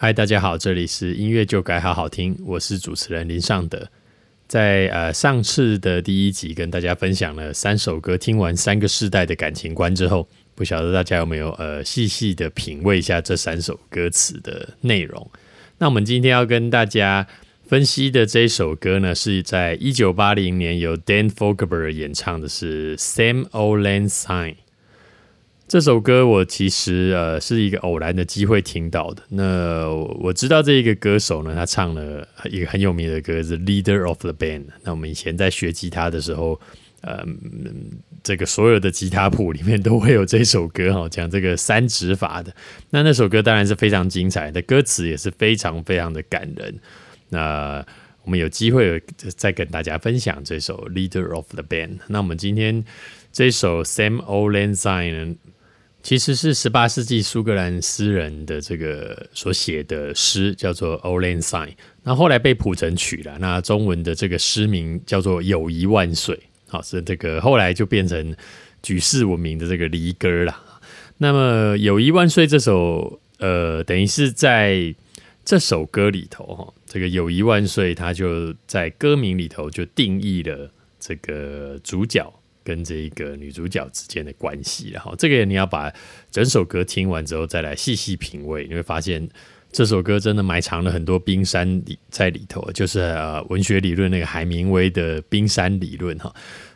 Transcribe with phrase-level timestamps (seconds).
[0.00, 3.84] 嗨，大家好，这里是音乐就该好好听，我是主持人林尚德。
[4.46, 15.28] 在呃上次的第一集跟大家分享了三首歌，听完三个世代的感情观之后，不晓得大家有没有呃细细的品味一下这三首歌词的内容？
[15.78, 17.26] 那我们今天要跟大家
[17.66, 24.54] 分析的这首歌呢，是在一九八零年由 Dan Fogelberg 演唱的，是 Same Old Lang Syne。
[25.68, 29.22] 这首歌我其实呃是一个偶然的机会听到的。
[29.28, 29.86] 那
[30.18, 34.64] 我知道这一个歌手呢，他唱了一个很有名的歌是《Leader of the Band》。
[34.82, 36.58] 那我们以前在学吉他的时候，
[37.02, 37.22] 呃，
[38.22, 42.50] 这个所有的吉他谱里面都会有这首歌哈，讲这个三指法的。
[42.88, 46.74] 那那首歌当然是非常精彩的，歌词也是非常非常的感人。
[47.28, 47.84] 那
[48.24, 49.02] 我们有机会
[49.36, 51.88] 再跟大家分享这首《Leader of the Band》。
[52.06, 52.82] 那我们今天
[53.30, 55.26] 这首《Sam Old Lang Syne》。
[56.08, 61.66] 其实是十八世纪苏格兰诗人的这个所写的诗，叫做《Old Lang Syne》。
[62.02, 63.36] 那后来被谱成曲了。
[63.38, 66.34] 那中文的这个诗名叫做《友谊万岁》。
[66.66, 68.34] 好，是这个后来就变成
[68.82, 70.56] 举世闻名的这个离歌了。
[71.18, 74.94] 那么《友谊万岁》这首，呃，等于是在
[75.44, 82.32] 这首歌里头，哈，这个《友谊万岁》，它就在歌名里头就定义了这个主角。
[82.68, 85.90] 跟这个女主角之间的关系，然后这个你要把
[86.30, 89.26] 整首歌听完之后再来细细品味，你会发现
[89.72, 96.30] 这首歌真的埋藏了很多冰山里在里头，就是呃文学理论那个海明威的冰山理论哈，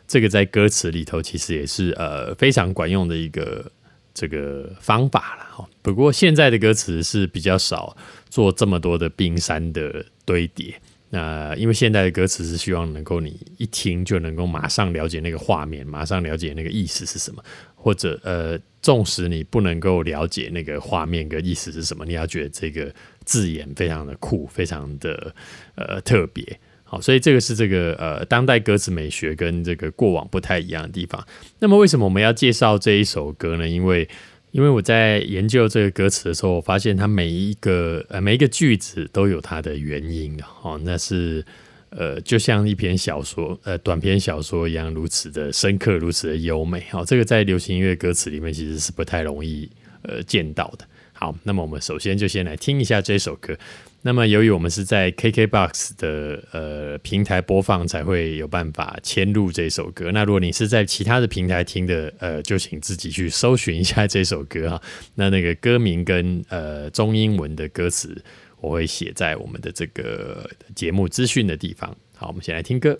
[0.07, 3.71] 这个在歌词里头其实也是呃非常管用的一个
[4.15, 5.69] 这个方法了哈。
[5.83, 7.95] 不过现在的歌词是比较少
[8.31, 10.81] 做这么多的冰山的堆叠。
[11.13, 17.43] 那因为现在的歌词是希望能够你一听就能够马上了解那个画面，马上了解那个意思是什么，
[17.75, 22.91] 或者呃，纵使你不能够了解那个画面跟意思是什么，你要觉得这个
[23.25, 25.35] 字眼非常的酷，非常的
[25.75, 26.59] 呃特别。
[26.83, 31.23] 好，所以这个是这个呃当代歌词美学跟这个过往不太一样的地方。
[31.59, 33.69] 那么为什么我们要介绍这一首歌呢？
[33.69, 34.09] 因为
[34.53, 41.43] 因为我在研究这个歌词的时候，我发现它每一个呃每一个句子都有它的原因的哦，那是
[41.89, 47.03] 呃就像一篇小说呃短篇小说一样，如此的深刻，如此的优美哦。
[47.03, 49.67] 这个在流行音乐歌词里面其实是不太容易
[50.03, 50.85] 呃见到的。
[51.13, 53.57] 好，那么我们首先就先来听一下这首歌。
[54.05, 60.11] 那么，由于我们是在 KKBOX 的呃平台播放，才会有办法嵌入这首歌。
[60.11, 64.81] 那如果你是在其他的平台听的，呃，就请自己去搜寻一下这首歌哈。
[65.15, 68.21] 那那个歌名跟呃中英文的歌词，
[68.59, 71.95] 我会写在我们的这个节目资讯的地方。
[72.13, 72.99] 好，我们先来听歌。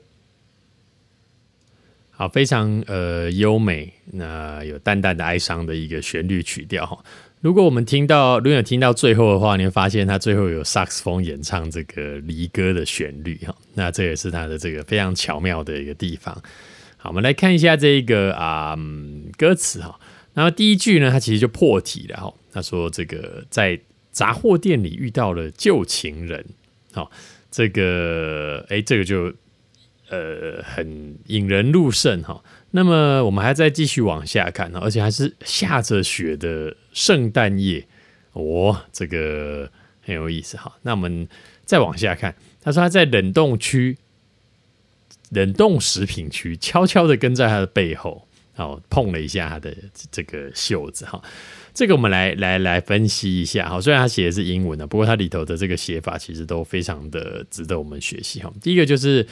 [2.11, 7.03] 好，非常呃优美，那有淡淡的哀伤的一个旋律曲调哈。
[7.43, 16.33] 如果我们听到，如果有听到最后的话，你会发现他最后有萨克斯风演唱这个离歌的旋律哈，那这也是他的这个非常巧妙的一个地方。
[16.95, 18.77] 好，我们来看一下这个啊
[19.37, 19.99] 歌词哈，
[20.33, 23.77] 然后第一句呢，他其实就破题了哈，他说这个在
[24.13, 26.45] 杂货店里遇到了旧情人，
[26.93, 27.11] 好，
[27.51, 29.33] 这个哎，这个就
[30.09, 32.41] 呃很引人入胜哈。
[32.71, 37.85] 那么我们还在继续往下看呢，而且还是下着雪的圣诞夜，
[38.33, 39.69] 哦，这个
[40.01, 40.71] 很有意思哈。
[40.83, 41.27] 那我们
[41.65, 43.97] 再往下看，他说他在冷冻区、
[45.29, 49.75] 冷冻食品区，悄悄的跟在他的背后，哦，碰了一下他的
[50.11, 51.21] 这个袖子哈。
[51.73, 53.81] 这个我们来来来分析一下哈。
[53.81, 58.53] 虽然他写的是英文的，不过它里头的这个写法其实都非常的值得我们学习哈。
[58.61, 59.25] 第一个就是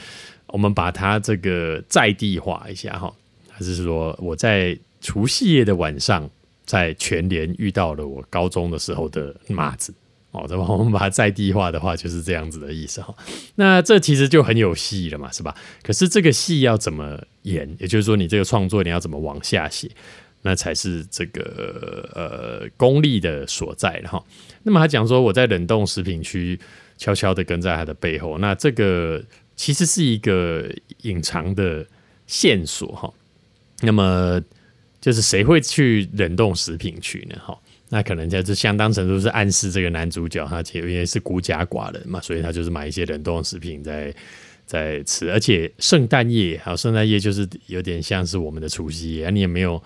[0.48, 3.14] 我们把它这个在地化一下哈。
[3.48, 6.28] 还是说我在除夕夜的晚上，
[6.64, 9.92] 在全联遇到了我高中的时候的麻子
[10.30, 10.64] 哦，对吧？
[10.64, 13.14] 我们把它在地化的话，就是这样子的意思哈。
[13.56, 15.54] 那这其实就很有戏了嘛，是吧？
[15.82, 17.68] 可是这个戏要怎么演？
[17.78, 19.90] 也就是说，你这个创作你要怎么往下写，
[20.40, 24.24] 那才是这个呃功力的所在哈。
[24.62, 26.58] 那么他讲说，我在冷冻食品区
[26.96, 29.22] 悄悄的跟在他的背后，那这个
[29.54, 30.66] 其实是一个
[31.02, 31.84] 隐藏的
[32.26, 33.12] 线索哈。
[33.82, 34.40] 那么
[35.02, 37.36] 就是谁会去冷冻食品区呢？
[37.44, 37.58] 哈，
[37.88, 44.14] 那可能就是相当程度是暗示这个男主角他其实因为是孤家寡人嘛，所以他就是买一些冷冻食品在
[44.64, 45.28] 在吃。
[45.32, 49.82] 而且圣诞夜还有圣诞夜就是有点像是我们的除夕夜，你也没有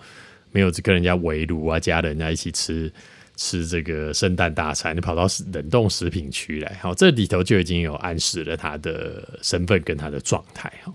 [0.51, 2.93] 没有跟人家围炉啊，家人家一起吃
[3.35, 10.93] 吃这个圣诞大餐，你跑到冷冻食品区来，好，这里头就已经有暗示了他的身份跟他的状态哈。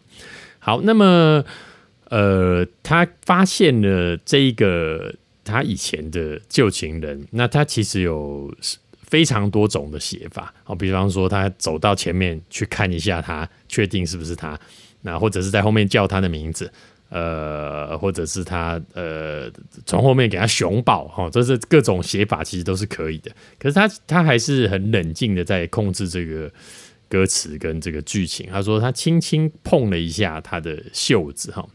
[0.60, 1.44] 好，那么。
[2.12, 8.54] 呃，他发现了这一个他以前的旧情人，那他其实有
[9.06, 10.52] 非常多种的写法。
[10.62, 14.60] 好，比方说他走到前面去看一下他，确定是不是他，
[15.00, 16.70] 那或者是在后面叫他的名字。
[17.08, 19.50] 呃，或者是他呃，
[19.84, 23.30] 从后面给他熊抱哈，这是各种写法，其实都是可以的。
[23.58, 26.50] 可是他他还是很冷静的在控制这个
[27.10, 28.48] 歌词跟这个剧情。
[28.50, 31.68] 他说他轻轻碰了一下他的袖子哈，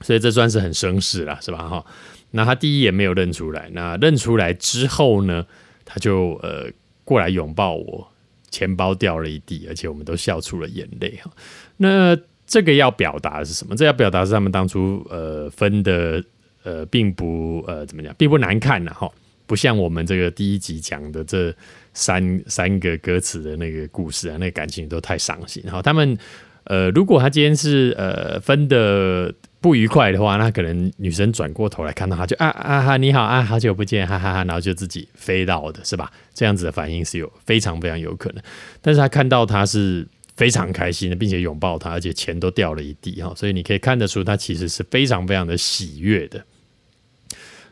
[0.00, 1.84] 所以这算是很绅士了，是吧哈？
[2.32, 5.46] 那他第一眼没有认出来，那认出来之后呢，
[5.84, 6.66] 他就呃
[7.04, 8.08] 过来拥抱我，
[8.50, 11.30] 钱包掉了一地，而且我们都笑出了眼泪哈。
[11.76, 13.76] 那这个要表达的是什么？
[13.76, 16.22] 这要表达是他们当初呃分的
[16.64, 19.08] 呃并不呃怎么讲，并不难看呐哈，
[19.46, 21.54] 不像我们这个第一集讲的这
[21.92, 25.62] 三三个歌词的那个故事啊，那感情都太伤心。
[25.70, 26.18] 哈，他们
[26.64, 29.32] 呃如果他今天是呃分的
[29.64, 36.12] 不愉快的话，那可能女生转过头来看到他就啊啊哈你好啊好久不见哈哈哈，然后就自己飞到的是吧？
[36.34, 38.42] 这样子的反应是有非常非常有可能，
[38.82, 40.06] 但是他看到他是。
[40.36, 46.44] 非常开心的，并且拥抱他，而且钱都掉了一地哈，所以你可以看得出他其实是非常非常的喜悦的。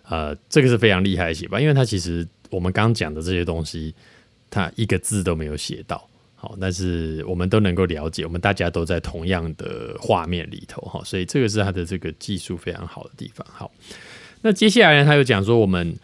[0.04, 3.92] 呃，这个是非常厉害的写法，因为他其实我们刚刚讲的这些东西，
[4.48, 6.08] 他一个字都没有写到，
[6.42, 13.46] 好，但是我们都能够了解，我们大家都在同样的画面里头哈，所以这个是他的这个技术非常好的地方。
[13.48, 13.70] 好，
[14.40, 15.96] 那接下来呢，他又讲说我们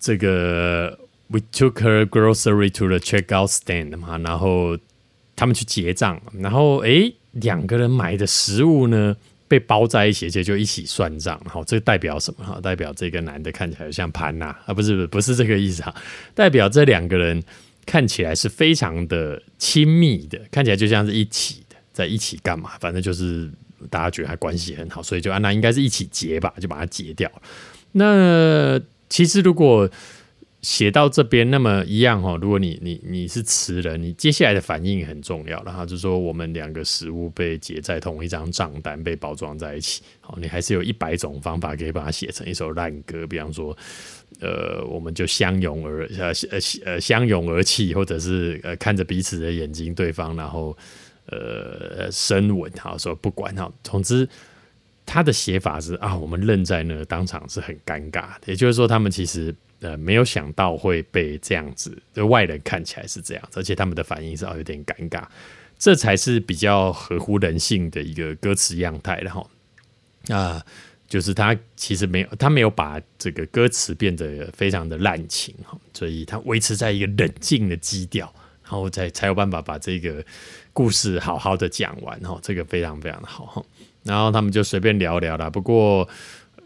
[0.00, 0.98] 这个
[1.28, 4.76] we took her grocery to the checkout stand 嘛，然后。
[5.34, 9.16] 他们去结账，然后诶，两个人买的食物呢
[9.48, 11.40] 被包在一起，就就一起算账。
[11.46, 12.44] 好，这代表什么？
[12.44, 15.92] 哈，代表这个男的看起来像潘娜啊，不是不是不是这个意思哈，
[16.34, 17.42] 代表这两个人
[17.86, 22.72] 看起来是非常的亲密的，看起来就像是一起的，在一起干嘛？
[22.80, 23.50] 反正就是
[23.90, 27.30] 大家觉得他关系很好，所以就啊，那应该是一起结吧，就把它结掉。
[27.92, 29.90] 那其实如果。
[30.62, 32.38] 写到这边，那么一样哈。
[32.40, 35.60] 如果你你你是词人，你接下来的反应很重要。
[35.64, 40.02] 然后就说我们两个食物被结在同一张账单，被包装在一起。
[40.20, 43.26] 好，你还是有一百种方法可以把它写成一首烂歌。
[43.26, 43.76] 比方说，
[44.40, 50.76] 呃，我们就相拥而呃呃呃相拥而泣，或者是呃看着彼此的眼睛，对方然后
[51.26, 52.70] 呃深吻。
[52.78, 54.28] 好，说不管哈，总之
[55.04, 58.46] 他的写法是啊，我们愣在那当场是很尴尬的。
[58.46, 59.54] 也就是说，他们其实。
[59.84, 65.24] 呃，没有想到会被这样子，就外人看起来是这样，而且他们的反应是啊有点尴尬，
[65.76, 69.50] 这才是比较合乎人性的一个歌词样态，然后
[70.28, 70.64] 啊，
[71.12, 78.32] 就是他其实没有，他没有把这个歌词变得非常的滥情哈，所以他维持在一个冷静的基调，
[78.62, 80.24] 然后再才有办法把这个
[80.72, 83.62] 故事好好的讲完哈，这个非常非常的好哈，
[84.02, 86.08] 然后他们就随便聊聊了，不过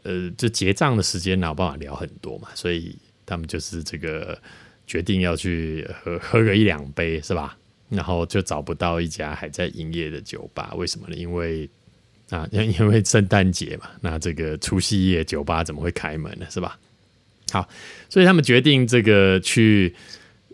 [0.05, 2.97] 呃，这结账的时间哪有办法聊很多嘛，所以。
[3.29, 4.41] 他们就是这个
[4.87, 7.59] 决定要去喝喝个一两杯，是吧？
[7.89, 11.17] 然后就找不到一家还在营业的酒吧，为什么呢？
[11.17, 11.69] 因为
[12.31, 16.47] 啊，因因为圣诞节嘛，那这个除夕夜酒吧怎么会开门呢？
[16.51, 16.79] 是吧？
[17.53, 17.69] 好，
[18.09, 19.95] 所以他们决定这个去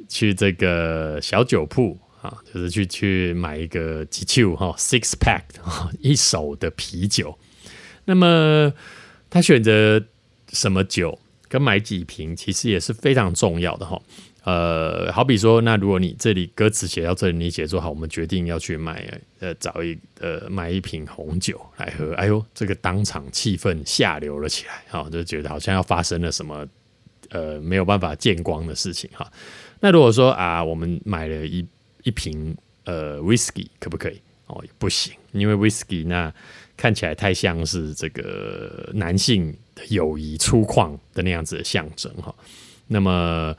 [0.09, 5.43] 去这个小酒铺啊，就是去去买一个几酒哈，six pack
[6.01, 7.39] 一手的啤酒。
[8.05, 8.73] 那么
[9.31, 10.05] 他选择
[10.53, 11.19] 什么酒？
[11.49, 14.01] 跟买几瓶其实也是非常重要的哈，
[14.44, 19.08] 呃，好比说，那如果你这里歌词写到这里，你写说好，我们决定要去买，
[19.41, 26.67] 呃，找一呃买一瓶红酒来喝，哎呦，这个当场气氛下流了起来，哈，就觉得好像要发生了什么，
[27.31, 29.31] 呃，没有办法见光的事情哈。
[29.81, 31.67] 那如果说啊，我们买了一
[32.03, 34.20] 一瓶呃 whisky，可不可以？
[34.46, 36.32] 哦，也不行，因为 whisky 那
[36.77, 39.56] 看起来太像是这个男性。
[39.89, 42.32] 友谊粗犷的那样子的象征哈，
[42.89, 43.56] 那么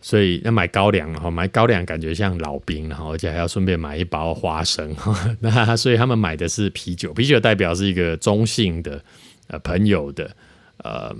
[0.00, 9.02] 所以要买高粱哈，买高粱感觉像老兵然后而且还要顺便买一包花生哈， 那所以他们买的是啤酒，啤酒代表是一个中性的
[9.48, 10.30] 呃朋友的
[10.78, 11.14] 呃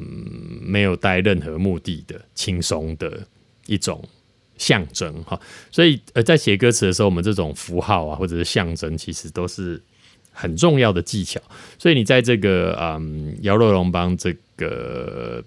[0.61, 3.27] 没有带任何目的的轻松的
[3.67, 4.03] 一种
[4.57, 9.81] 象征哈，所以呃在写歌词的时候，我们这种符号啊或者是象征，其实都是。
[10.41, 11.41] 很重要的技巧，
[11.81, 15.43] 所以你在这个嗯，姚若龙帮这个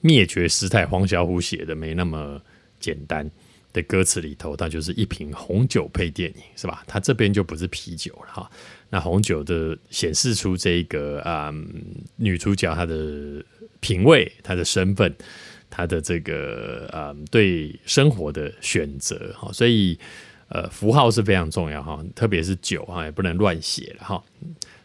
[0.00, 2.40] 灭绝师太黄小虎写的没那么
[2.78, 3.30] 简单
[3.72, 6.84] 的歌词里头，它就是一瓶红酒配电影，是吧？
[6.86, 8.50] 它这边就不是啤酒了哈。
[8.90, 11.52] 那红酒的显示出这个啊，
[12.16, 13.44] 女主角她的
[13.80, 15.14] 品味、她的身份、
[15.68, 19.98] 她的这个啊，对生活的选择哈，所以。
[20.50, 24.24] 呃，符号是非常重要哈，特别是酒哈，也不能乱写了哈。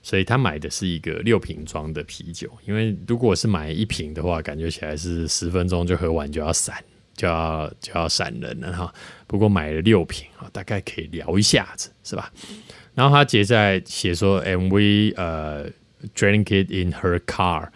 [0.04, 6.76] 所以他买的是一个六瓶装的啤酒，因为如果是买一瓶的话，感觉起来是十分钟就喝完就要散，
[7.16, 8.94] 就要就要散人了哈。
[9.26, 12.32] 不过买了六瓶啊，大概可以聊一下子，是吧？
[12.94, 15.68] 然后他接下来写说，And we 呃
[16.14, 17.70] drink it in her car。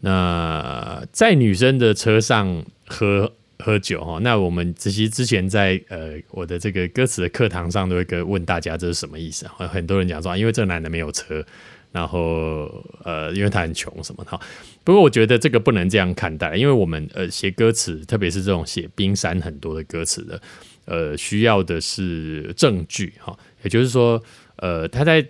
[0.00, 4.18] 那在女生的车上喝喝酒哈。
[4.22, 9.66] 那我们其实之前在呃我的这个歌词的课堂上都会跟问大家这是什么意思啊？
[9.66, 11.44] 很多人讲说，因为这个男的没有车。
[11.90, 14.38] 然后呃，因为他很穷什么哈，
[14.84, 20.42] 不过我觉得这个不能这样看待，因为我们呃写歌词，特别是这种写冰山很多的歌词的，
[20.84, 24.22] 呃，需要的是证据哈，也就是说，
[24.56, 25.26] 呃，他在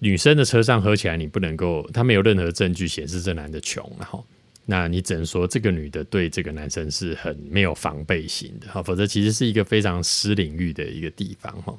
[0.00, 4.22] 女生的车上喝起来，你不能够，他没有任何证据显示这男的穷，然后，
[4.66, 11.74] 那你只能说这个女的对这个男生是很没有防备心的哈，否则其实是一个非常私领域的一个地方哈。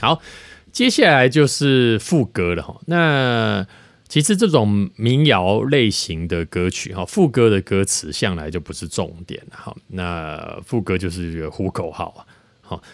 [0.00, 0.22] 好。
[0.72, 2.80] 接下来就是副歌了哈。
[2.86, 3.66] 那
[4.08, 9.76] 其实这种民谣类型的歌曲哈，副歌的歌词向来就不是重点哈。
[9.88, 12.24] 那副歌就是一个呼口号啊。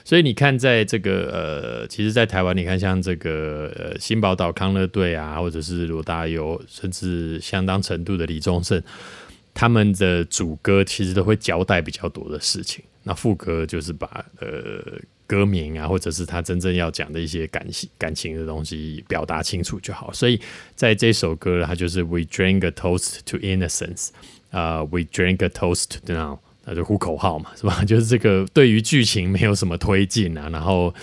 [0.04, 8.82] 所以你看，在这个呃，其实，在台湾，你看像这个呃新宝岛康乐队啊，或者是罗大佑，甚至相当程度的李宗盛，
[9.52, 12.84] 他们的主歌其实都会交代比较多的事情。
[13.02, 14.48] 那副歌就是把呃。
[15.28, 20.10] 歌名啊，或者是他真正要讲的一些感情感情的东西表达清楚就好。
[20.10, 20.40] 所以
[20.74, 24.08] 在这首歌，它就是 We drink a toast to innocence，
[24.50, 27.82] 啊，We drink a toast to now，那就呼口号嘛，是吧？
[27.88, 30.94] 就是这个对于剧情没有什么推进啊，然后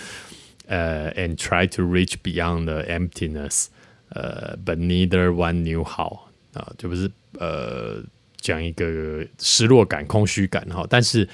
[0.66, 3.66] 呃，and try to reach beyond the emptiness，
[4.10, 6.20] 呃，but neither one knew how，
[6.54, 8.02] 啊，这不是呃
[8.40, 11.28] 讲一个失落感、空虚感哈，但是。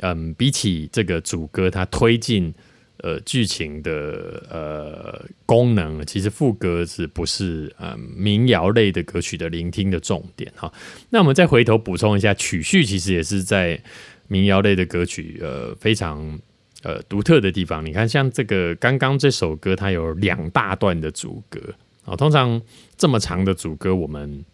[0.00, 2.52] 嗯，比起这个主歌，它推进
[2.98, 10.72] 呃剧情的呃功能，其实副歌是不是嗯民谣类的歌曲的聆听的重点哈？
[11.10, 13.80] 那我们再回头补充一下，曲序其实也是在
[14.28, 16.38] 民谣类的歌曲呃非常
[16.82, 17.84] 呃独特的地方。
[17.84, 21.60] 你看，像这个刚刚这首歌，它有两大段的主歌
[22.04, 22.16] 啊。
[22.16, 22.60] 通常
[22.96, 24.44] 这么长的主歌，我们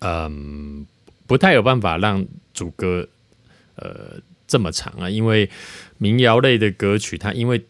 [0.00, 0.86] 嗯
[1.26, 3.08] 不太有办法让主歌
[3.76, 4.20] 呃。
[4.54, 5.10] 这么长啊！
[5.10, 5.50] 因为
[5.98, 7.60] 民谣类的歌曲，它因为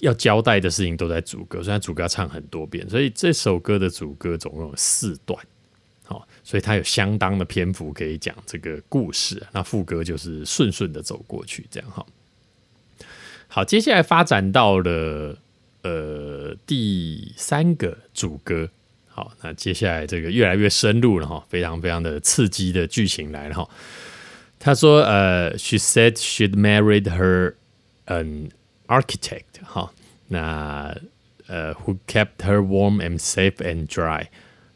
[0.00, 5.38] 要交代的事情都在主歌，所以主歌要唱很多遍，所以这首歌的主歌总共有四段，
[6.06, 9.46] 好，所以它有相当的篇幅可以讲这个故事。
[9.52, 12.06] 那副歌就是顺顺的走过去，这样哈。
[13.48, 15.36] 好，接下来发展到了
[15.82, 18.70] 呃第三个主歌，
[19.08, 23.68] 好，那接下来这个越来越深入了哈，非常非常的刺激的剧情来了哈。
[24.59, 27.55] 他说：“呃，she said she'd married her
[28.07, 28.49] an
[28.87, 29.91] architect，哈，
[30.29, 30.95] 那
[31.47, 34.27] 呃，who kept her warm and safe and dry，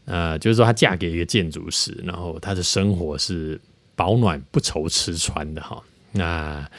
[0.05, 3.59] 呃，就是说她嫁给一个建筑师，然后她的生活是
[3.95, 5.83] 保暖不愁吃穿的哈。
[6.11, 6.69] 那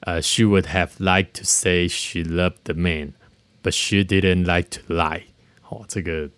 [0.00, 5.22] 呃，she would have liked to say she loved the man，but she didn't like to lie。
[5.60, 6.30] 好，这个。”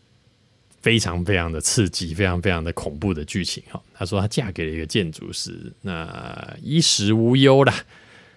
[0.85, 3.81] 非常非常的刺激，非常非常的恐怖的剧情哈。
[3.91, 7.73] 她说她嫁给了一个建筑师，那衣食无忧啦。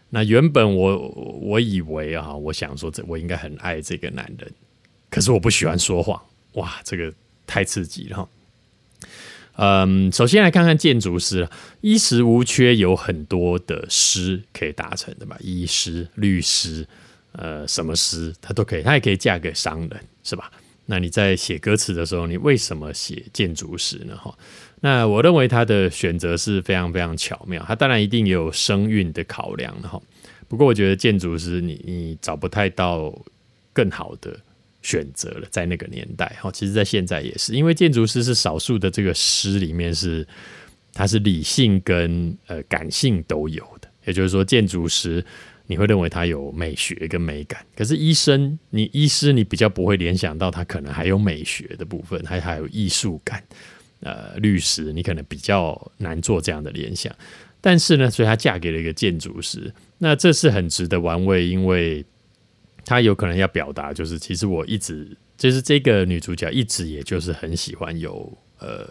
[0.09, 1.09] 那原本我
[1.43, 4.51] 我以为啊，我想说这我应该很爱这个男人，
[5.11, 6.19] 可是我不喜欢说谎。
[6.55, 7.13] 哇，这个
[7.47, 8.27] 太刺激了。
[9.57, 11.47] 嗯，首先来看看建筑师，
[11.83, 16.87] 衣食无缺，有很多的诗可以达成的嘛，医师、律师，
[17.33, 20.51] 呃，什么师他都可以，他也可以嫁给商人，是吧？
[20.91, 24.17] 那你在写歌词的时候，你为什么写建筑师呢？
[24.17, 24.35] 哈，
[24.81, 27.63] 那我认为他的选择是非常非常巧妙。
[27.69, 30.01] 他当然一定也有声韵的考量哈。
[30.49, 33.15] 不过我觉得建筑师，你你找不太到
[33.75, 34.35] 更好的
[34.81, 36.51] 选择了，在那个年代哈。
[36.51, 40.27] 其实，在现在也是，因为建筑师是少数的这个诗里面是，
[40.95, 43.89] 它是理性跟呃感性都有的。
[44.07, 45.23] 也就是说，建筑师。
[45.69, 53.41] 你会认为他有美学跟美感，可是医生，你医师你比较不会联想到他可能还有美学的部分，还还有艺术感。
[54.01, 57.13] 呃，律师你可能比较难做这样的联想，
[57.61, 62.05] 但是呢，所以她嫁给了一个建筑师，那这是很值得玩味，因为
[62.85, 68.89] 她有可能要表达就是，其实我一直就是这个女主角一直也就是很喜欢有呃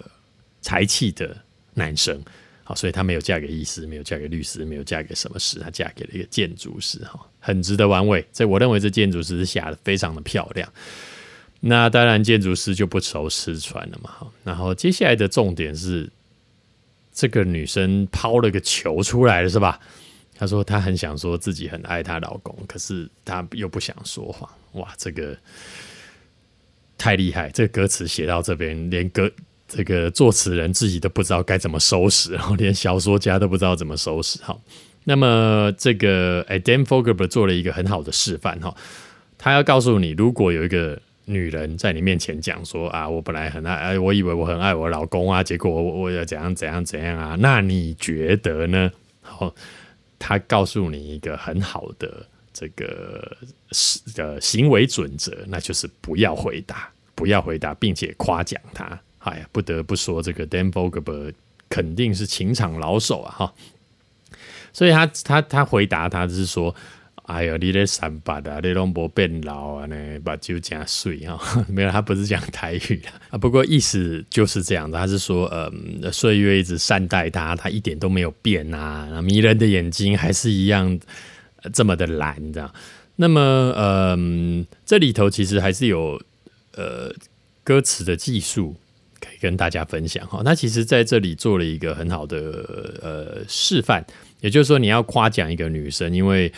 [0.60, 1.36] 才气的
[1.74, 2.22] 男生。
[2.68, 8.26] 好，所以她没有嫁给医师，没有嫁给律师，没有嫁给什么师，她嫁给了一个建筑师，哈，很值得玩味。
[8.34, 10.70] 这我认为这建筑师是下的非常的漂亮。
[11.62, 14.28] 那当然，建筑师就不愁吃穿了嘛，哈。
[14.44, 16.10] 然后接下来的重点是，
[17.14, 19.80] 这个女生抛了个球出来了，是吧？
[20.36, 24.50] 她说她很想说自己很爱她老公，可是她又不想说谎。
[24.74, 25.38] 哇，这个
[26.98, 27.50] 太厉害！
[27.52, 29.32] 这个歌词写到这边，连歌。
[29.68, 34.40] 这个作词人自己都不知道该怎么收拾， 然后连小说家都不知道怎么收拾。
[34.40, 34.58] 哈，
[35.04, 38.76] 那么这个 Adam Fogber 做了一个很好的示范哈，
[39.38, 48.90] 他要告诉你，如果有一个女人在你面前讲说啊，我本来很爱，哎，我以为我很爱我老公啊，结果我我要怎样怎样怎样啊，那你觉得呢？
[49.22, 49.54] 好，
[50.18, 53.38] 他告诉你一个很好的这个
[53.72, 58.98] 是的行为准则，那就是不要回答，不要回答，并且夸奖他。
[59.28, 61.34] 哎呀，不得不说，这个 Dan Fogler
[61.70, 63.32] 肯定是情场老手啊！
[63.38, 63.54] 哈，
[64.72, 66.74] 所以他他他回答他是说
[67.28, 71.38] ：“哎呀，你咧三八的，你拢无变老啊呢，把酒加水哈。
[71.68, 73.38] ”没有，他不是讲台语啊。
[73.38, 75.70] 不过意思就是这样的，他是说，呃，
[76.12, 80.98] 岁月一直善待他，他一点都没有变啊，迷人的眼睛还是一样
[81.74, 82.74] 这么的蓝，这样。
[83.18, 83.42] 那么，
[83.76, 86.22] 嗯，这里头其实还是有
[86.76, 87.12] 呃
[87.64, 88.76] 歌词的技术。
[89.20, 94.06] 可以跟大家分享哈，那其实在这里做了一个很好的呃示范，
[94.42, 96.52] 也就是说你要夸奖一个女生，因为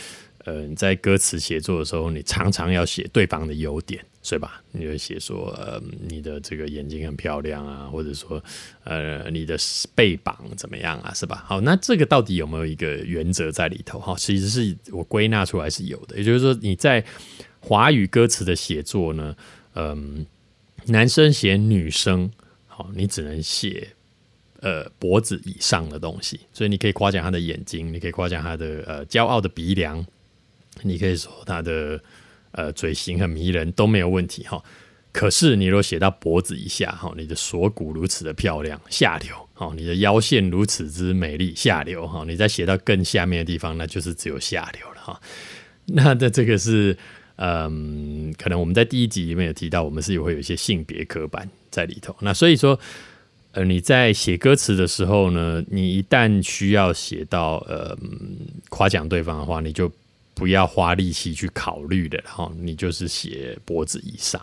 [0.45, 4.61] 呃在歌词写作的时候，你常常要写对方的优点，是吧？
[4.71, 8.43] 你就写说呃你的这个眼睛很漂亮啊，或者说
[8.83, 9.57] 呃你的
[9.95, 11.43] 背膀怎么样啊，是吧？
[11.47, 14.15] 好，那这个到底有没有一个原则在里头哈？
[14.17, 17.03] 其实是我归纳出来是有的，也就是说你在
[17.59, 19.35] 华语歌词的写作呢，
[19.75, 20.25] 嗯，
[20.87, 22.29] 男生写女生。
[22.93, 23.87] 你只能写
[24.61, 30.05] 呃脖子以上的东西，所以你可以夸奖他的眼睛，你可以夸奖他的呃骄傲的鼻梁，
[30.83, 32.01] 你可以说他的
[32.51, 34.63] 呃嘴型很迷人都没有问题哈。
[35.11, 45.19] 可是你若写到脖子以下哈，你的锁骨如此的漂亮下流哈，你的腰线如此之美丽下流哈，你再写到更下面的地方，那就是只有下流了哈。
[45.85, 46.95] 那的这个是
[47.41, 51.49] 嗯，可能我们在第一集里面有提到，我们是有会有一些性别刻板。
[51.71, 52.77] 在里头，那所以说，
[53.51, 57.95] 呃，你在写歌词的时候呢，你一旦需要写到呃
[58.69, 59.89] 夸奖对方的话，你就
[60.33, 64.41] 不要花力气去考虑的，然后你就是写脖子以上。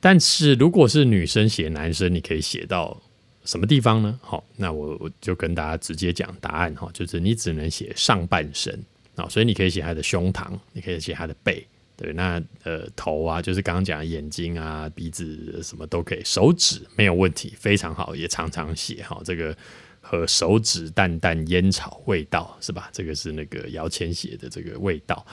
[0.00, 3.02] 但是如果是女生写男生，你可以写到
[3.44, 4.16] 什么地方呢？
[4.22, 8.80] 好，那我我就跟大家直接讲答案哈，就是你只能写上半身
[9.16, 11.66] 啊，所以你可以写他的胸膛，你可以写他的背。
[11.96, 19.20] 对，那呃头啊，就是刚刚讲的眼睛啊、鼻子什么都可以，手指没有问题，非常好，也常常写哈。
[19.24, 19.56] 这个
[20.00, 22.90] 和手指淡淡烟草味道是吧？
[22.92, 25.24] 这个是那个姚谦写的这个味道。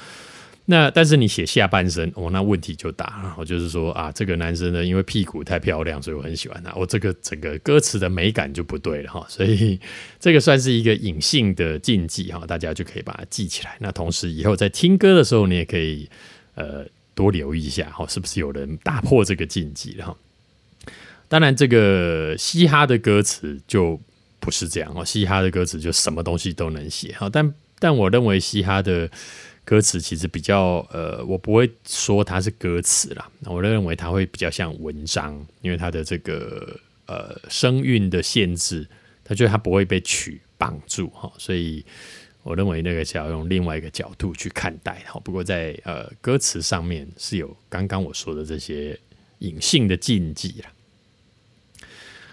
[0.65, 3.35] 那但是你写下半身，哦，那问题就大了。
[3.39, 6.71] 我就是说啊，这个男生呢，因为屁股太漂亮，所以我很喜欢他。
[6.75, 9.25] 我这个整个歌词的美感就不对了哈。
[9.27, 9.79] 所以
[10.19, 13.75] 这个算是一个隐性的禁忌哈，大家就可以把它记起来。
[13.79, 16.07] 那同时以后在听歌的时候，你也可以。
[16.55, 16.85] 呃，
[17.15, 20.17] 多留意一下哈，是不是有人打破这个禁忌了哈？
[21.29, 23.99] 当然，这个嘻哈的歌词就
[24.39, 25.05] 不是这样哦。
[25.05, 29.09] 嘻哈的歌词就什么东西都能写哈，但但我认为嘻哈的
[29.63, 38.85] 歌词其实比较呃，我不会说它是歌词啦，我认为它会比较像文章，因为它的这个呃声韵的限制，
[39.23, 41.85] 它觉得它不会被曲绑住哈，所以。
[42.43, 48.97] 我认为那个是要用另外一个角度去看待，好，不过在呃歌词上面是有刚刚我说的这些
[49.39, 50.69] 隐性的禁忌了。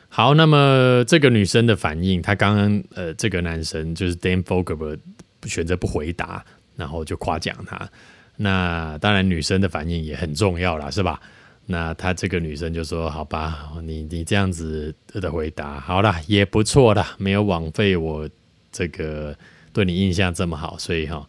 [0.09, 4.99] 好，那么这个女生的反应，她刚刚呃这个男生就是 Dan Fogelberg
[5.45, 6.43] 选择不回答，
[6.75, 7.91] 然后就夸奖他。
[8.37, 11.21] 那当然女生的反应也很重要啦，是吧？
[11.67, 18.27] 那她这个女生就说：“好吧，你你这样子的回答，好了，也不错啦，没有枉费我
[18.73, 19.37] 这个。”
[19.79, 21.25] 对你印象这么好，所以哈，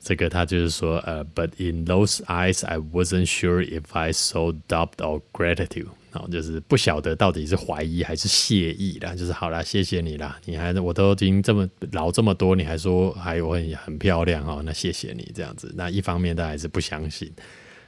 [0.00, 15.70] 这个他就是说，呃，But in those eyes, I wasn't sure if I saw doubt or gratitude，然后就是不晓得到底是怀疑还是谢意啦，就是好啦，谢谢你啦，你还我都已经这么老这么多，你还说还有很很漂亮哦，那谢谢你这样子。
[15.76, 17.30] 那一方面他还是不相信，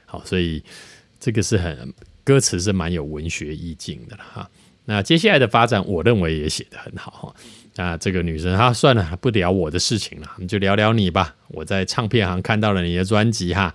[0.05, 0.63] 好，所以
[1.19, 1.91] 这个是很
[2.23, 4.47] 歌词是蛮有文学意境的哈。
[4.85, 7.35] 那接下来的发展，我认为也写得很好哈。
[7.77, 11.35] 那这个女生，啊，算了，不聊我的事情了，我们就聊聊你吧。
[11.49, 13.73] 我在唱片行看到了你的专辑哈。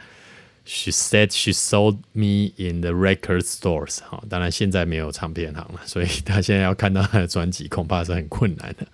[0.65, 3.99] She said she sold me in the record stores。
[4.09, 8.87] 哈，当然现在没有唱片行了，所以她现在要看到她的专辑，恐怕是很困难的。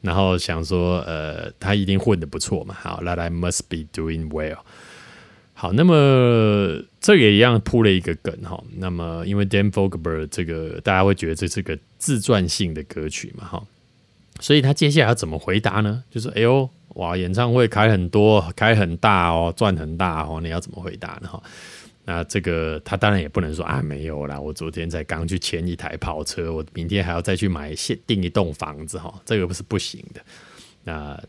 [0.00, 2.74] 然后想说，呃，她一定混得不错嘛。
[2.80, 4.58] 好，That I must be doing well。
[5.52, 8.62] 好，那么这也一样铺了一个梗哈。
[8.78, 13.62] 那么因为 Dan Fogelberg 这个，大家会觉得这是个自传性的歌曲嘛哈。
[14.40, 16.02] 所以他接下来要怎么回答呢？
[16.10, 21.28] 就是哎呦，哇，演唱会开很多，开很大哦，赚很大哦，你要怎么回答呢？
[21.28, 21.42] 哈，
[22.06, 30.20] 那这个他当然也不能说啊没有啦，我昨天才刚去签一台跑车，我明天还要再去买现订一栋房子哈，这个不是不行的。
[30.82, 31.22] 那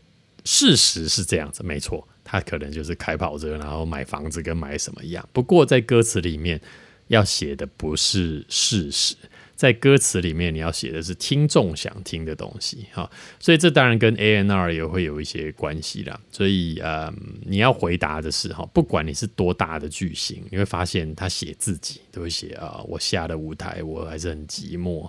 [0.44, 5.28] 事实是这样子，没错，他可能就是开跑车，然后买房子跟买什么一样。
[5.32, 6.60] 不过在歌词里面
[7.08, 9.14] 要写的不是事实。
[9.62, 16.20] 在歌词里面，你要写的是听众想听的东西，哈，所以这当然跟 A N R 也会有一些关系啦。
[16.32, 25.08] 所以，呃，你要回答的是，哈，不管你是多大的巨星，你会发现他写自己都会写啊，我下的舞台我还是很寂寞，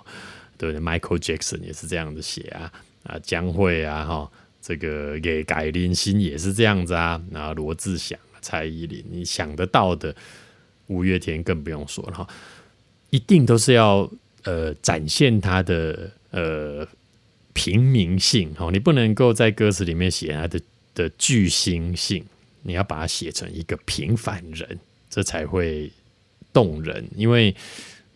[0.55, 2.71] 对不对？Michael Jackson 也是这样子写啊，
[3.05, 10.15] 啊，江蕙啊，哈，这个给改林心也是这样子啊，然后罗志祥、蔡依林，你想得到的，
[10.85, 12.27] 五月天更不用说了，哈，
[13.09, 14.07] 一定都是要。
[14.43, 16.85] 呃，展现他的呃
[17.53, 20.59] 平民性哦，你不能够在歌词里面写他的
[20.93, 22.25] 的巨星性，
[22.63, 24.77] 你要把它写成一个平凡人，
[25.09, 25.89] 这才会
[26.51, 27.07] 动人。
[27.15, 27.55] 因为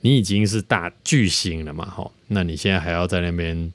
[0.02, 3.72] 你已经是大巨星了嘛，哈，那你现在还要在那边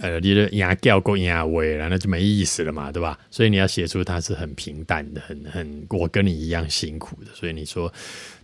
[0.00, 3.18] 呃，你的牙掉过牙尾了，那就没意思了嘛，对吧？
[3.30, 7.90] 所以你要写出他是很平淡的，很很我跟你一样辛苦的，所以你说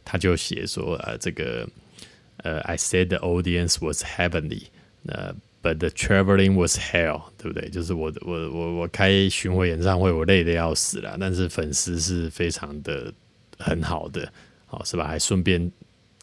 [0.04, 1.68] 他就写说呃这个。
[2.46, 4.66] 呃，I said the audience was heavenly，
[5.06, 7.68] 呃，but the traveling was hell，对不对？
[7.70, 13.12] 就是我我我我开巡回演唱会，我累得要死了，但是粉丝是非常的
[13.58, 14.32] 很好的，
[14.66, 15.08] 好是吧？
[15.08, 15.72] 还顺便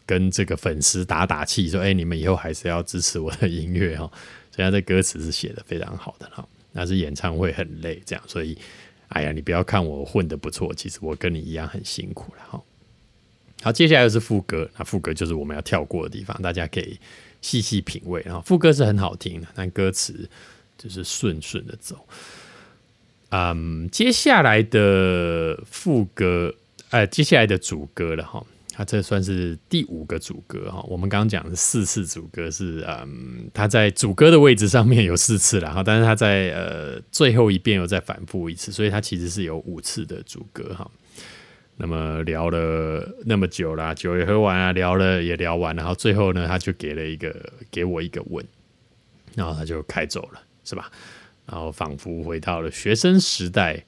[0.06, 4.10] 跟这个粉丝打打气，说，哎，你们以后还是要支持我的音乐哈。
[4.50, 6.48] 所以他的歌词是写的非常好的哈。
[6.72, 8.56] 那是演唱会很累，这样，所以，
[9.08, 12.62] 哎呀，你不要看我混的不错，其实我跟你一样很辛苦了哈。
[13.64, 14.68] 好，接下来是副歌。
[14.76, 17.00] 那副歌就是我们要跳过的地方，大家可以
[17.40, 18.22] 细细品味。
[18.26, 20.28] 然后副歌是很好听的，但歌词
[20.76, 22.06] 就是顺顺的走。
[23.30, 26.54] 嗯，接下来的副歌，
[26.90, 28.44] 呃，接下来的主歌了哈。
[28.76, 30.84] 它这算是第五个主歌哈。
[30.86, 40.90] 我们刚刚讲的四次主歌是，嗯，它在主歌的位置上面有四次了哈，但是它在呃最后一遍又再反复一次，所以它其实是有五次的主歌哈。
[41.76, 47.34] 那么聊了那么久啦，酒也喝完啊，聊了也聊完，然后最后呢，他就给了一个
[47.68, 48.46] 给我一个吻，
[49.34, 50.88] 然后他就开走了，是吧？
[51.46, 53.84] 然后仿佛回到了学生时代，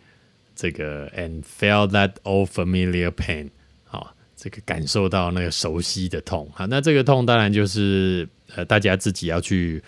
[0.56, 3.48] 这个 and felt that old familiar pain，
[3.84, 9.80] 好，这个感受到那个熟悉的痛，好，那这个痛当然就是呃，大家自己要去，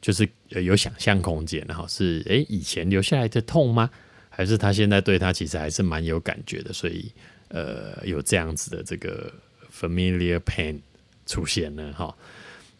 [0.00, 3.88] 就是有想象空间，然后是诶，以前留下来的痛吗？
[4.28, 7.12] 还是他现在对他其实还是蛮有感觉的，所以。
[7.54, 9.32] 呃，有这样子的这个
[9.72, 10.80] familiar pain
[11.24, 12.12] 出现了哈，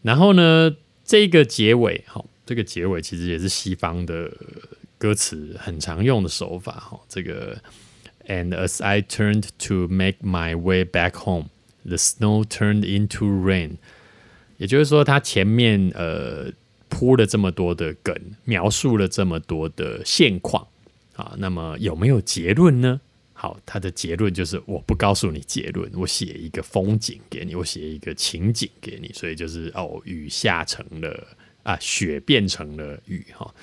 [0.02, 4.28] 然后呢，这个结尾哈，这个结尾其实也是西方的
[4.98, 7.00] 歌词很常用的手法哈。
[7.08, 7.56] 这个
[8.26, 11.50] and as I turned to make my way back home,
[11.84, 13.76] the snow turned into rain。
[14.56, 16.50] 也就是说，他前面呃
[16.88, 18.12] 铺了这么多的梗，
[18.44, 20.66] 描述了这么多的现况
[21.14, 23.00] 啊，那么有没有结论呢？
[23.44, 31.26] 好，他的结论就是我不告诉你结论，我写一个风景给你，我写一个情景给你，所以就是哦，雨下成了
[31.62, 33.54] 啊，雪变成了雨哈。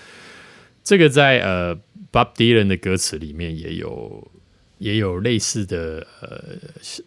[0.84, 1.76] 这个在呃
[2.12, 4.32] Bob Dylan 的歌词里面也有
[4.78, 6.60] 也有类似的呃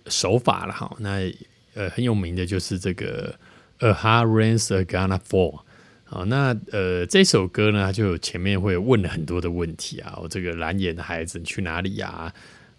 [0.06, 0.96] 手法了哈。
[0.98, 1.32] 那
[1.74, 3.38] 呃很有名的就是这个
[3.78, 5.60] A hard rain's a gonna fall。
[6.06, 12.34] 好，那呃这首歌呢，就前面会问了很多的问题啊，我这个蓝眼的孩子你去哪里呀？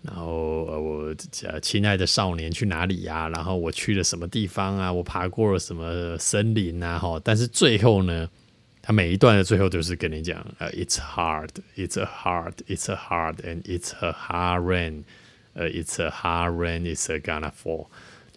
[0.06, 3.28] 然后呃，我呃，亲爱的少年去哪里呀？
[3.30, 4.92] 然后我去了什么地方啊？
[4.92, 6.98] 我爬过了什么森林啊？
[7.00, 8.30] 哈，但是最后呢，
[8.82, 15.04] 他每一段的最后都是跟你讲，呃，it's hard，it's a hard，it's a hard，and it's a hard rain，
[15.54, 17.88] 呃，it's a hard rain，it's a gonna fall，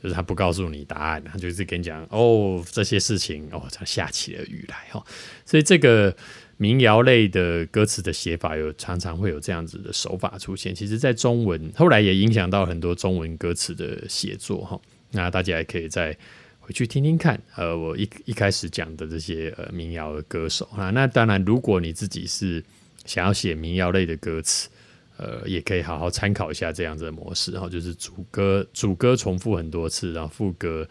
[0.02, 5.04] 就是他不告诉你答案，他就是跟你讲，哦，这些事情，哦，它下起了雨来，哈，
[5.44, 6.16] 所以这个。
[6.58, 14.78] 民谣类的歌词的写法有常常会有这样子的手法出现，其实，在中文后来也影响到很多中文歌词的写作哈。
[15.12, 16.14] 那大家也可以再
[16.58, 20.90] 回去听听看，呃，我一一开始讲的这些呃民谣的歌手啊。
[20.90, 22.62] 那当然，如果你自己是
[23.06, 24.68] 想要写民谣类的歌词，
[25.16, 30.86] 呃，也可以好好参考一下这样子的模式哈，就是主歌主歌重复很多次，然后副歌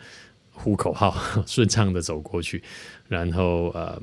[0.57, 1.15] 呼口号
[1.47, 2.61] 顺畅的走过去，
[3.07, 4.01] 然后呃。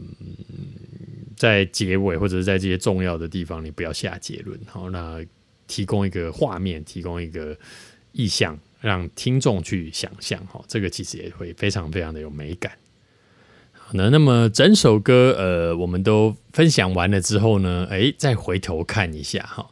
[1.36, 4.58] 在结尾或者是在这些重要的地方，你不要下结论。
[4.66, 5.20] 好，那
[5.66, 7.54] 提供一个画面，提供一个
[8.12, 10.40] 意象，让听众去想象。
[10.46, 12.72] 哈，这个其实也会非常非常的有美感。
[13.92, 19.68] 那那么整首歌，呃，我们都分享完了之后呢，哎，再回头看一下哈，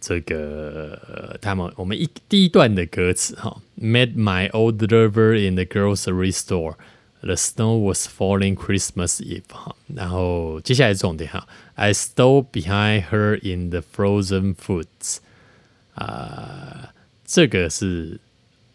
[0.00, 6.74] 这个他们我们一第一段的歌词哈，Met my old lover in the grocery store.
[7.20, 15.16] The snow was falling Christmas Eve 哈，然后接下来重点哈，I stole behind her in the frozen foods
[15.94, 18.20] 啊，这个是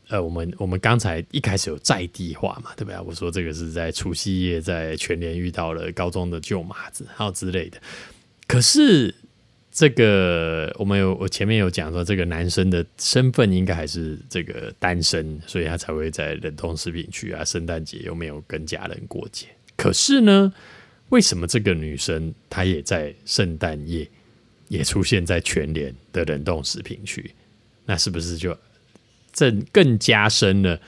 [0.10, 3.00] 呃，我们我们刚才一开始有在地化嘛，对不对？
[3.00, 7.78] 我说这个是在除夕夜在全年遇到了高中的旧马子，还有之类的，
[8.46, 9.16] 可是。
[9.74, 19.48] 这个我们有，我前面有讲说，这个男生的身份应该还是这个单身，所以他才会在冷冻食品区啊，圣诞节又没有跟家人过节。
[19.76, 20.54] 可是呢，
[21.10, 24.08] 为什么这个女生她也在圣诞夜
[24.68, 27.34] 也出现在全联的冷冻食品区？
[27.86, 28.56] 那是不是就
[29.32, 30.80] 正更加深了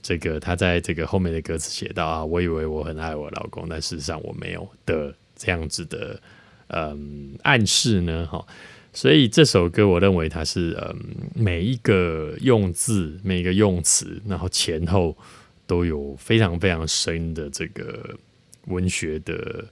[0.00, 6.20] 这个他在这个后面的歌词写到啊，我以为我很爱我老公，但事实上我没有的这样子的。
[6.68, 8.46] 嗯，暗示呢，哈，
[8.92, 10.96] 所以这首歌我认为它是嗯，
[11.34, 15.16] 每一个用字、每一个用词，然后前后
[15.66, 18.14] 都有非常非常深的这个
[18.66, 19.64] 文学的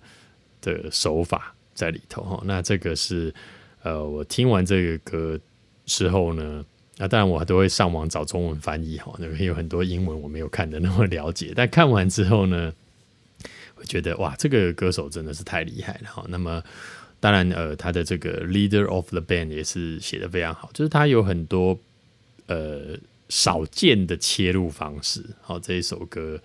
[0.62, 2.42] 的手法在里头，哈。
[2.46, 3.34] 那这个是
[3.82, 5.38] 呃，我听完这个歌
[5.84, 6.64] 之后呢，
[6.96, 12.72] 那当然我都会上网找中文翻译，哈，那边有很多英文我没有看的那么了解，但看完之后呢。
[13.78, 16.24] 我觉得哇，这个歌手真的是太厉害了哈。
[16.28, 16.62] 那么，
[17.20, 21.78] 当然呃，他的这个 leader of the band 也是写的非常好，就是他有很多
[22.46, 25.22] 呃少见的切入方式。
[25.42, 26.40] 好，这一首歌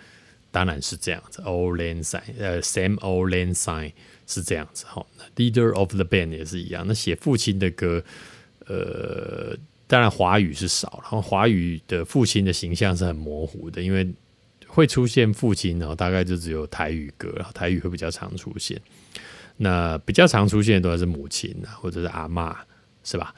[0.51, 3.93] 当然是这样子，Old Lang Syne，呃，Sam Old Lang Syne
[4.27, 5.05] 是这样子哈。
[5.17, 6.83] 那 leader of the band 也是一样。
[6.85, 8.03] 那写父亲的歌，
[8.67, 9.55] 呃，
[9.87, 14.13] 当然华语是少，然后华语的父亲的形象是很模糊的，因为。
[14.73, 18.79] 会出现父亲呢，大概就只有台语歌然后，台语会比较常出现。
[19.57, 22.57] 那比较常出现的都还是母亲啊，或者是阿妈，
[23.03, 23.35] 是吧？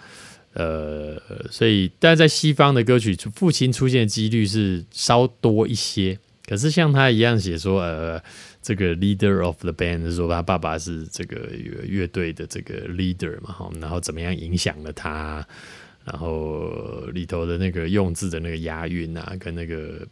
[0.54, 1.20] 呃，
[1.50, 6.20] 所以，但在西方的歌曲，父亲出现的几率是稍多一些。
[6.46, 8.22] 可是像他一样写说，呃，
[8.62, 11.50] 这个 leader of the band 说他爸爸是这个
[11.84, 15.44] 乐队的这个 leader 嘛，哈，然后怎么样影响了他，
[16.06, 16.70] 然后
[17.12, 20.08] 里头的那个用字的那个押韵啊，跟那个。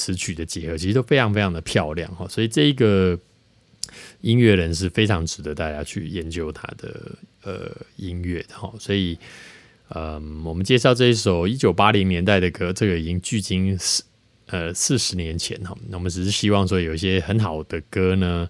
[0.00, 3.18] 词曲的结合其实都非常非常的漂亮哈，所以这一个
[4.22, 8.72] 音乐人是非常值得大家去研究他的呃音乐的哈。
[8.78, 9.18] 所以，
[9.88, 14.02] 嗯，我们介绍这一首一九八零年代的歌，这个已经距今四
[14.46, 15.76] 呃四十年前哈。
[15.88, 18.48] 那我们只是希望说有一些很好的歌呢，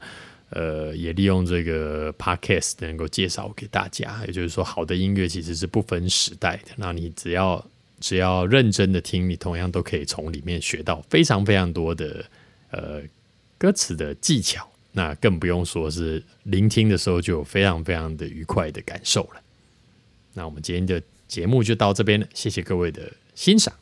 [0.51, 4.23] 呃，也利用这个 podcast 能够介绍给大家。
[4.27, 7.67] 也就是说，好的音乐其实是不分时代的，那你只要。
[8.01, 12.25] 只要认真的听，你同样都可以从里面学到非常非常多的
[12.71, 13.03] 呃
[13.57, 14.67] 歌词的技巧。
[14.93, 19.41] 那更不用说是聆听的时候就有非常非常的愉快的感受了。
[20.33, 23.73] 那我们今天的节目就到这边了，谢谢各位的欣赏。